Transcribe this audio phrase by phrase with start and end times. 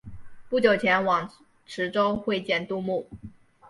[0.49, 1.29] 不久前往
[1.67, 3.07] 池州会见杜牧。